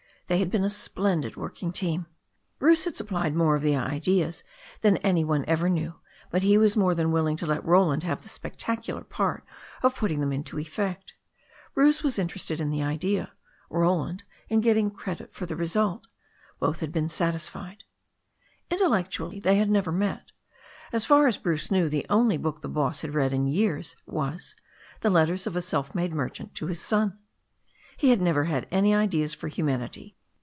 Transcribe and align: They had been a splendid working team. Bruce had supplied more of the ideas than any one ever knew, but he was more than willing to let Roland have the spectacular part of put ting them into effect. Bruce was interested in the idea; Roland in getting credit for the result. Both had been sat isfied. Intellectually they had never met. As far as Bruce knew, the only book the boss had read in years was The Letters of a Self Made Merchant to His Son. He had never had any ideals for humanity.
They 0.27 0.39
had 0.39 0.49
been 0.49 0.63
a 0.63 0.69
splendid 0.69 1.35
working 1.35 1.73
team. 1.73 2.05
Bruce 2.57 2.85
had 2.85 2.95
supplied 2.95 3.35
more 3.35 3.57
of 3.57 3.61
the 3.61 3.75
ideas 3.75 4.45
than 4.79 4.95
any 4.99 5.25
one 5.25 5.43
ever 5.45 5.67
knew, 5.67 5.95
but 6.29 6.41
he 6.41 6.57
was 6.57 6.77
more 6.77 6.95
than 6.95 7.11
willing 7.11 7.35
to 7.35 7.45
let 7.45 7.65
Roland 7.65 8.03
have 8.03 8.21
the 8.23 8.29
spectacular 8.29 9.03
part 9.03 9.43
of 9.83 9.93
put 9.93 10.07
ting 10.07 10.21
them 10.21 10.31
into 10.31 10.57
effect. 10.57 11.15
Bruce 11.73 12.01
was 12.01 12.17
interested 12.17 12.61
in 12.61 12.69
the 12.69 12.81
idea; 12.81 13.33
Roland 13.69 14.23
in 14.47 14.61
getting 14.61 14.89
credit 14.89 15.33
for 15.33 15.45
the 15.45 15.57
result. 15.57 16.07
Both 16.61 16.79
had 16.79 16.93
been 16.93 17.09
sat 17.09 17.33
isfied. 17.33 17.79
Intellectually 18.69 19.41
they 19.41 19.57
had 19.57 19.69
never 19.69 19.91
met. 19.91 20.31
As 20.93 21.03
far 21.03 21.27
as 21.27 21.35
Bruce 21.37 21.69
knew, 21.69 21.89
the 21.89 22.05
only 22.09 22.37
book 22.37 22.61
the 22.61 22.69
boss 22.69 23.01
had 23.01 23.13
read 23.13 23.33
in 23.33 23.47
years 23.47 23.97
was 24.05 24.55
The 25.01 25.09
Letters 25.09 25.45
of 25.45 25.57
a 25.57 25.61
Self 25.61 25.93
Made 25.93 26.13
Merchant 26.13 26.55
to 26.55 26.67
His 26.67 26.79
Son. 26.79 27.19
He 27.97 28.11
had 28.11 28.21
never 28.21 28.45
had 28.45 28.65
any 28.71 28.95
ideals 28.95 29.33
for 29.33 29.49
humanity. 29.49 30.15